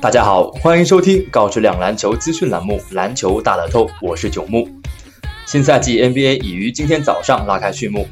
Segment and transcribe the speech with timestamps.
[0.00, 4.66] 大家好，欢迎收听高质量篮球资讯栏目《篮球大乐透》，我是九木。
[5.44, 8.08] 新赛季 NBA 已于今天早上拉开序幕，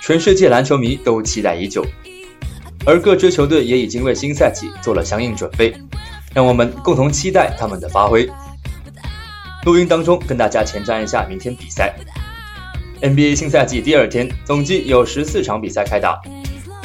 [0.00, 1.84] 全世界篮球迷都期待已久，
[2.86, 5.74] 而各支球队也已经为新赛季做了相应准备，
[6.32, 8.30] 让我们共同期待他们的发挥。
[9.64, 11.92] 录音当中跟大家前瞻一下明天比赛。
[13.02, 16.20] NBA 新赛季第二天，总计有十四场比赛开打。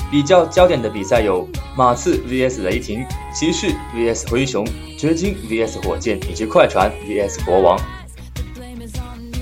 [0.10, 4.68] 比较焦点的比赛有马刺 VS 雷霆、骑士 VS 灰熊、
[4.98, 7.80] 掘金 VS 火箭以及快船 VS 国王。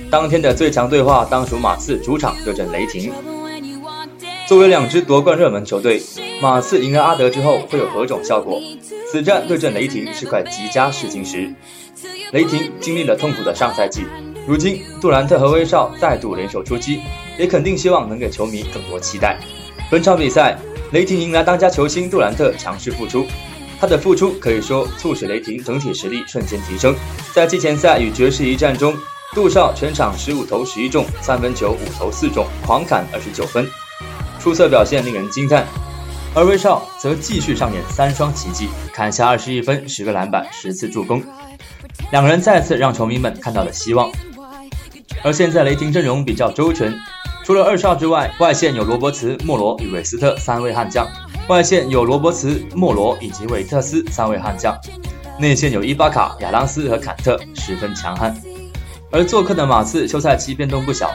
[0.09, 3.11] 当天的最强对话当属马刺主场对阵雷霆。
[4.47, 6.02] 作为两支夺冠热门球队，
[6.41, 8.61] 马刺迎来阿德之后会有何种效果？
[9.11, 11.53] 此战对阵雷霆是块极佳试金石。
[12.31, 14.05] 雷霆经历了痛苦的上赛季，
[14.47, 16.99] 如今杜兰特和威少再度联手出击，
[17.38, 19.39] 也肯定希望能给球迷更多期待。
[19.89, 20.57] 本场比赛，
[20.91, 23.27] 雷霆迎来当家球星杜兰特强势复出，
[23.79, 26.95] 他的复出可以说促使雷霆整体实力瞬间提升。
[27.33, 28.95] 在季前赛与爵士一战中，
[29.33, 33.67] 杜少全场十五投十一中，三分球五投四中，狂砍二十九分，
[34.39, 35.67] 出色表现令人惊叹。
[36.33, 41.22] 而威少则继续上演三双奇迹，砍下二十一分、十个篮板、十次助攻。
[42.11, 44.09] 两人再次让球迷们看到了希望，
[45.22, 46.97] 而现在雷霆阵容比较周全，
[47.43, 51.05] 除了二少之外，外线有罗伯茨、莫罗与韦斯特三位悍将；
[51.47, 54.73] 外线有罗伯茨、莫罗以及韦特斯三位悍将；
[55.39, 58.35] 内线有伊巴卡、亚当斯和坎特，十分强悍。
[59.09, 61.09] 而做客的马刺休赛期变动不小，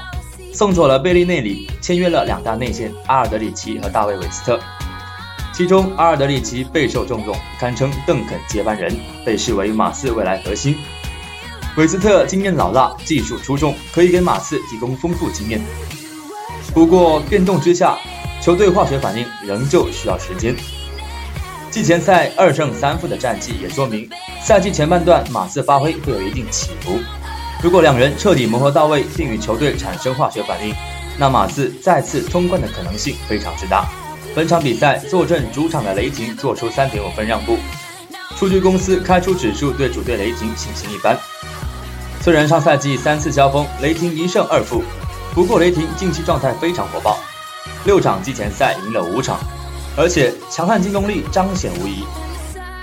[0.55, 4.59] 送走了贝利内里，签约了两大内线阿尔德里奇和大卫韦斯特。
[5.53, 10.79] 其中，阿尔德里奇备受重用，堪称邓肯接班人，被视为马刺未来核心。
[11.77, 15.61] 韦斯特经验老辣，技术出众，可以给马刺提供丰富经验。
[16.75, 17.99] 不过，变动之下，
[18.41, 20.55] 球队化学反应仍旧需要时间。
[21.71, 24.09] 季前赛二胜三负的战绩也说明，
[24.43, 26.99] 赛季前半段马刺发挥会有一定起伏。
[27.63, 30.75] 如果两人彻底磨合到位，并与球队产生化学反应，
[31.19, 33.89] 那马刺再次冲冠的可能性非常之大。
[34.35, 37.59] 本场比赛坐镇主场的雷霆做出三点五分让步。
[38.35, 41.17] 数据公司开出指数对主队雷霆信心一般。
[42.21, 44.83] 虽然上赛季三次交锋雷霆一胜二负，
[45.35, 47.19] 不过雷霆近期状态非常火爆，
[47.87, 49.39] 六场季前赛赢了五场，
[49.97, 52.05] 而且强悍进攻力彰显无疑。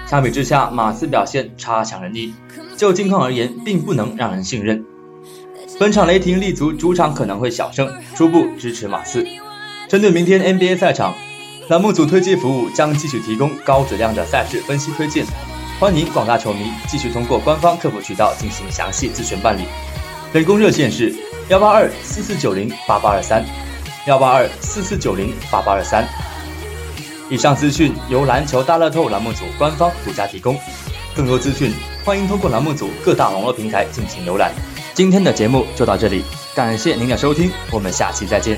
[0.08, 2.34] 相比之下，马刺表现差强人意，
[2.76, 4.84] 就近况而言并不能让人信任。
[5.80, 9.26] 本场雷霆立足主场可能会小胜，初步支持马刺。
[9.88, 11.14] 针对明天 NBA 赛场。
[11.70, 15.24] 栏目组推介服务将继续提供高质量的赛事分析推荐，
[15.80, 19.66] 欢迎广大球迷继续通过官方客服渠道进行详细咨询办理。
[20.34, 21.14] 人工热线是
[21.50, 23.44] 幺八二四四九零八八二三，
[24.06, 26.08] 幺八二四四九零八八二三。
[27.28, 30.56] 以上资讯由篮球大乐透栏目组官方独家提供，
[31.16, 31.74] 更多资讯
[32.06, 34.52] 欢迎通过栏目组各大网络平台进行浏览。
[34.94, 36.24] 今天的节目就到这里，
[36.54, 38.56] 感谢您的收听，我们下期再见。